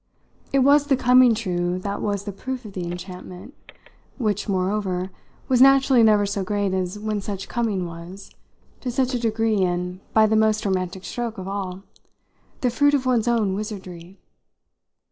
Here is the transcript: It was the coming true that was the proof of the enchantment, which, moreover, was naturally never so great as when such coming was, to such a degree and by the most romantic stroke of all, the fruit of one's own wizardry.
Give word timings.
It 0.51 0.63
was 0.65 0.87
the 0.87 0.97
coming 0.97 1.35
true 1.35 1.77
that 1.77 2.01
was 2.01 2.23
the 2.23 2.31
proof 2.31 2.65
of 2.65 2.73
the 2.73 2.85
enchantment, 2.91 3.53
which, 4.17 4.49
moreover, 4.49 5.11
was 5.47 5.61
naturally 5.61 6.01
never 6.01 6.25
so 6.25 6.43
great 6.43 6.73
as 6.73 6.97
when 6.97 7.21
such 7.21 7.47
coming 7.47 7.85
was, 7.85 8.31
to 8.79 8.89
such 8.89 9.13
a 9.13 9.19
degree 9.19 9.61
and 9.63 9.99
by 10.11 10.25
the 10.25 10.35
most 10.35 10.65
romantic 10.65 11.05
stroke 11.05 11.37
of 11.37 11.47
all, 11.47 11.83
the 12.61 12.71
fruit 12.71 12.95
of 12.95 13.05
one's 13.05 13.27
own 13.27 13.53
wizardry. 13.53 14.17